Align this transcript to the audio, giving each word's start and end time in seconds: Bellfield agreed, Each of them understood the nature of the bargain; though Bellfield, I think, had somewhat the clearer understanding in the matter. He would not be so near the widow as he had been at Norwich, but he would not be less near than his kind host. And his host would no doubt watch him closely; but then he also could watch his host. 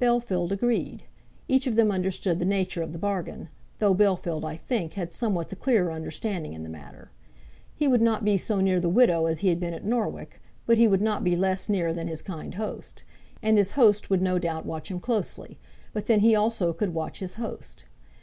Bellfield 0.00 0.50
agreed, 0.50 1.02
Each 1.46 1.66
of 1.66 1.76
them 1.76 1.90
understood 1.92 2.38
the 2.38 2.46
nature 2.46 2.80
of 2.82 2.92
the 2.94 2.98
bargain; 2.98 3.50
though 3.80 3.94
Bellfield, 3.94 4.42
I 4.42 4.56
think, 4.56 4.94
had 4.94 5.12
somewhat 5.12 5.50
the 5.50 5.56
clearer 5.56 5.92
understanding 5.92 6.54
in 6.54 6.62
the 6.62 6.70
matter. 6.70 7.10
He 7.76 7.86
would 7.86 8.00
not 8.00 8.24
be 8.24 8.38
so 8.38 8.62
near 8.62 8.80
the 8.80 8.88
widow 8.88 9.26
as 9.26 9.40
he 9.40 9.48
had 9.50 9.60
been 9.60 9.74
at 9.74 9.84
Norwich, 9.84 10.40
but 10.64 10.78
he 10.78 10.88
would 10.88 11.02
not 11.02 11.22
be 11.22 11.36
less 11.36 11.68
near 11.68 11.92
than 11.92 12.08
his 12.08 12.22
kind 12.22 12.54
host. 12.54 13.04
And 13.42 13.58
his 13.58 13.72
host 13.72 14.08
would 14.08 14.22
no 14.22 14.38
doubt 14.38 14.64
watch 14.64 14.90
him 14.90 15.00
closely; 15.00 15.58
but 15.92 16.06
then 16.06 16.20
he 16.20 16.34
also 16.34 16.72
could 16.72 16.94
watch 16.94 17.18
his 17.18 17.34
host. 17.34 17.84